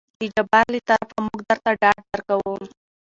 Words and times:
د 0.19 0.21
جبار 0.35 0.65
له 0.73 0.79
طرفه 0.89 1.17
موږ 1.25 1.39
درته 1.49 1.71
ډاډ 1.81 1.99
درکو. 2.11 2.39